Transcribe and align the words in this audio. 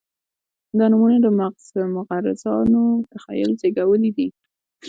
دا 0.77 0.85
نومونه 0.91 1.17
د 1.21 1.27
مغرضانو 1.95 2.83
تخیل 3.11 3.51
زېږولي 3.61 4.11
دي. 4.17 4.27